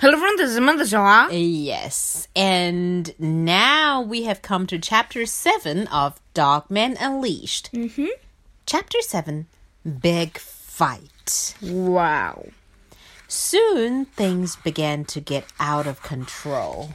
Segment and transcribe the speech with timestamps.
[0.00, 0.40] Hello, friends.
[0.40, 1.28] This is 小华。
[1.30, 7.70] Yes, and now we have come to chapter 7 of Dog Man Unleashed.
[7.74, 8.06] Mm-hmm.
[8.64, 9.46] Chapter 7
[10.00, 11.54] Big Fight.
[11.60, 12.46] Wow.
[13.28, 16.94] Soon things began to get out of control.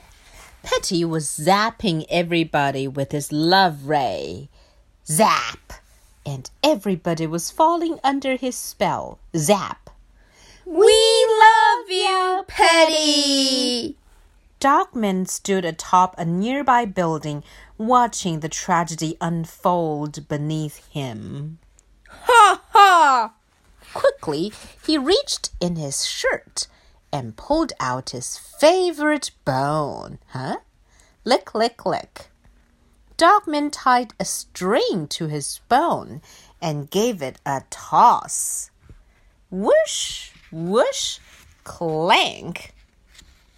[0.63, 4.49] Petty was zapping everybody with his love ray.
[5.05, 5.73] Zap!
[6.25, 9.19] And everybody was falling under his spell.
[9.37, 9.91] Zap!
[10.65, 11.54] We love
[11.89, 13.97] you, Petty.
[14.59, 17.44] Dog Man stood atop a nearby building,
[17.77, 21.59] watching the tragedy unfold beneath him.
[22.09, 23.34] Ha ha.
[23.94, 24.52] Quickly,
[24.85, 26.67] he reached in his shirt
[27.11, 30.20] and pulled out his favorite bone.
[30.27, 30.58] Huh?
[31.23, 32.30] Lick, lick, lick.
[33.17, 36.22] Dog Man tied a string to his bone
[36.61, 38.70] and gave it a toss.
[39.49, 41.20] Whoosh, whoosh,
[41.65, 42.57] clank，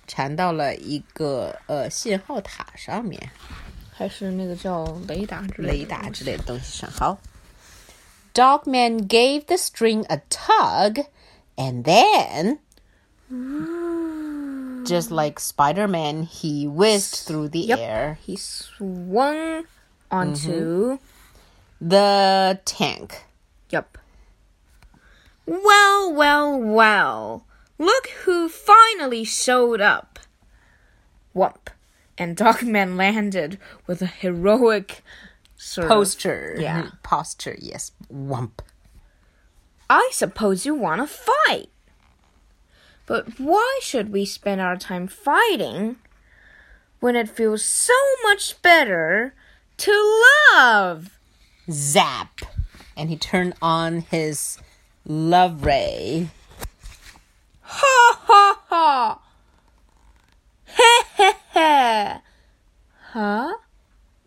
[0.07, 3.29] 缠到了一个呃信号塔上面，
[3.91, 6.89] 还是那个叫雷达之类雷达之类的东西上。
[6.89, 7.19] 好
[8.33, 11.05] ，Dog Man gave the string a tug
[11.55, 12.59] and then.
[13.29, 14.85] Ah.
[14.85, 18.17] Just like Spider Man, he whizzed through the yep, air.
[18.25, 19.65] He swung
[20.09, 21.89] onto mm-hmm.
[21.89, 23.25] the tank.
[23.69, 23.97] Yup.
[25.45, 27.43] Well, well, well.
[27.77, 30.19] Look who finally showed up.
[31.33, 31.69] Whump.
[32.17, 35.03] And Dog Man landed with a heroic
[35.55, 36.55] sort of- Posture.
[36.57, 36.89] Yeah.
[37.03, 37.91] Posture, yes.
[38.11, 38.59] Wump.
[39.89, 41.69] I suppose you want to fight.
[43.05, 45.95] But why should we spend our time fighting
[46.99, 49.33] when it feels so much better
[49.77, 50.23] to
[50.55, 51.17] love?
[51.71, 52.41] Zap.
[52.97, 54.57] And he turned on his
[55.05, 56.29] love ray.
[57.69, 59.19] Ha ha ha!
[60.65, 62.19] He he he!
[63.11, 63.53] Huh?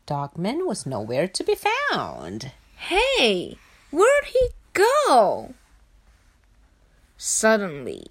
[0.06, 2.52] Dog Man was nowhere to be found.
[2.76, 3.56] Hey,
[3.90, 5.54] where'd he go?
[7.16, 8.04] Suddenly,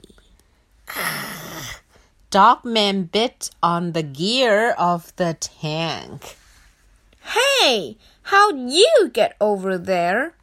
[2.30, 6.38] Dog Man bit on the gear of the tank.
[7.22, 10.34] hey, how'd you get over there?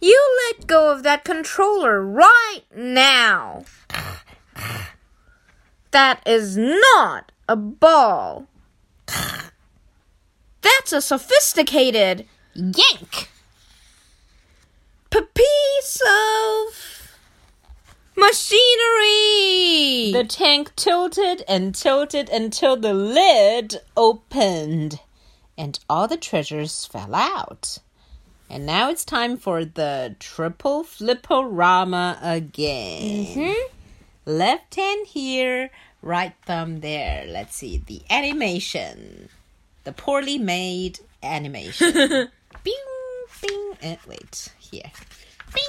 [0.00, 3.64] You let go of that controller right now.
[5.90, 8.46] That is not a ball.
[9.06, 13.30] That's a sophisticated Yank!
[15.10, 17.16] p- piece of
[18.16, 20.12] machinery.
[20.12, 25.00] The tank tilted and tilted until the lid opened
[25.56, 27.78] and all the treasures fell out.
[28.50, 33.54] And now it's time for the triple Flip-O-Rama again.
[34.24, 35.70] Left hand here,
[36.02, 37.26] right thumb there.
[37.26, 39.28] Let's see the animation.
[39.84, 41.92] The poorly made animation.
[42.62, 42.74] bing,
[43.42, 43.72] bing.
[43.82, 44.90] Uh, wait, here.
[45.54, 45.64] Bing,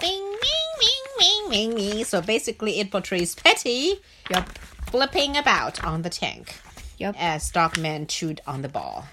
[0.00, 0.36] bing, bing,
[0.80, 2.04] bing, bing, bing, bing.
[2.04, 4.00] So basically, it portrays Petty
[4.30, 4.48] Yup.
[4.90, 6.54] flipping about on the tank
[6.98, 7.14] Yup.
[7.18, 9.06] as Dog Man chewed on the ball.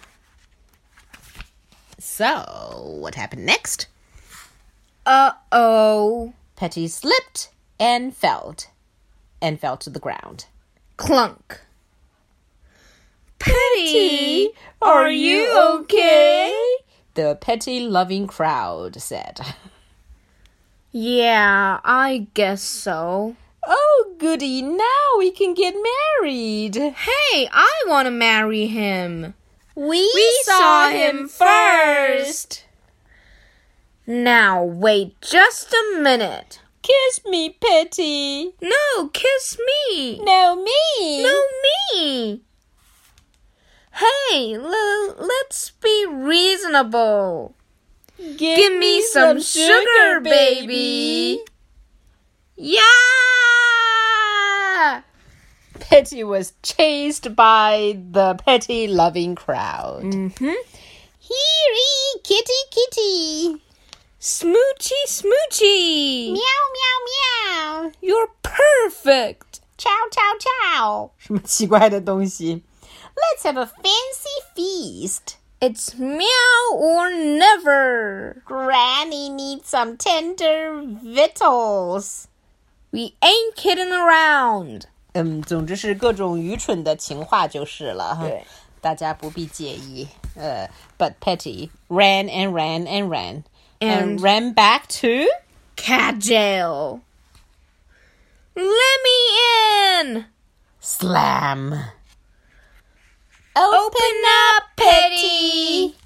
[2.06, 3.88] So, what happened next?
[5.06, 6.34] Uh oh.
[6.58, 7.50] Petty slipped
[7.80, 8.58] and fell,
[9.41, 10.46] and fell to the ground.
[10.97, 11.62] Clunk.
[13.40, 14.50] Petty,
[14.81, 16.53] are you okay?
[17.13, 19.40] The petty loving crowd said.
[20.92, 23.38] Yeah, I guess so.
[23.66, 25.74] Oh, goody, now we can get
[26.22, 26.75] married.
[26.75, 29.36] Hey, I want to marry him.
[29.75, 30.09] We,
[30.44, 32.66] saw him first.
[34.06, 36.59] Now, wait just a minute.
[36.81, 38.53] Kiss me, Petty.
[38.62, 39.57] No, kiss
[39.89, 40.19] me.
[40.22, 41.23] No, me.
[41.23, 41.41] No,
[41.95, 42.41] me.
[43.94, 47.56] Hey, l- let's be reasonable.
[48.38, 51.39] Give me some sugar, baby.
[52.56, 52.81] Yeah!
[56.02, 60.02] Petty was chased by the petty loving crowd.
[60.02, 60.55] Mm-hmm.
[61.19, 63.62] Here, kitty, kitty.
[64.20, 66.32] Smoochy, smoochy.
[66.32, 67.93] Meow, meow, meow.
[68.00, 69.61] You're perfect.
[69.76, 71.11] Chow, chow, chow.
[71.19, 72.62] 什么奇怪的东西？
[73.14, 75.37] Let's have a fancy feast.
[75.61, 78.43] It's meow or never.
[78.44, 82.29] Granny needs some tender victuals.
[82.93, 84.87] We ain't kidding around.
[85.12, 88.25] 嗯，总之是各种愚蠢的情话就是了哈。
[88.25, 88.44] 对，
[88.81, 90.06] 大家不必介意。
[90.37, 90.69] 呃，
[90.99, 93.43] But Petty ran and ran and ran
[93.81, 95.26] and And- ran back to
[95.76, 97.00] Cat jail.
[98.55, 98.64] Let
[99.05, 100.25] me
[100.81, 101.75] Slam.
[103.55, 104.25] Open
[104.55, 105.96] up, Petty!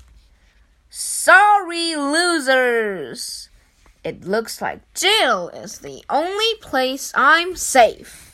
[0.89, 3.49] Sorry, losers!
[4.03, 8.26] It looks like jail is the only place I'm safe.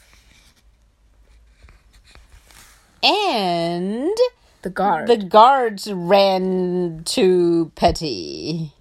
[3.03, 4.17] And
[4.61, 5.07] The guard.
[5.07, 8.73] the guards ran to Petty.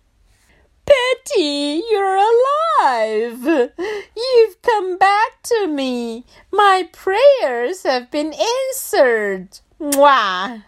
[0.86, 3.70] Petty, you're alive!
[4.16, 6.24] You've come back to me.
[6.52, 9.58] My prayers have been answered.
[9.80, 10.62] Mwah!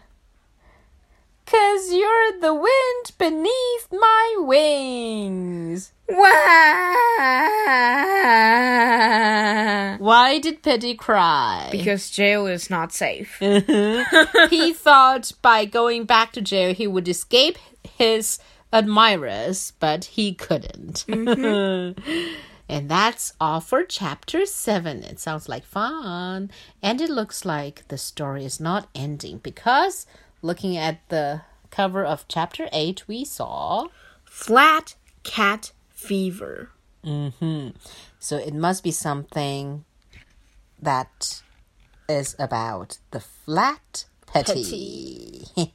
[1.45, 3.74] Cause you're the wind beneath
[10.35, 11.69] Why did Petty cry?
[11.71, 13.37] Because jail is not safe.
[13.39, 17.57] he thought by going back to jail he would escape
[17.97, 18.37] his
[18.73, 21.05] admirers, but he couldn't.
[21.07, 21.95] and
[22.89, 25.03] that's all for chapter 7.
[25.03, 26.51] It sounds like fun.
[26.83, 30.05] And it looks like the story is not ending because
[30.41, 33.87] looking at the cover of chapter 8, we saw.
[34.25, 36.71] Flat cat fever.
[37.05, 37.69] hmm
[38.19, 39.85] So it must be something
[40.85, 41.41] that
[42.07, 45.45] is about the flat petty.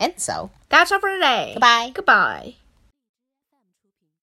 [0.00, 1.52] and so, That's all for today.
[1.54, 1.90] Goodbye.
[1.94, 2.54] Goodbye.